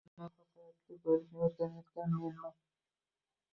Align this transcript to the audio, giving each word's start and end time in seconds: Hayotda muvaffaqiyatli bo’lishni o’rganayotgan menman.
Hayotda 0.03 0.13
muvaffaqiyatli 0.19 0.95
bo’lishni 1.03 1.45
o’rganayotgan 1.49 2.19
menman. 2.25 2.59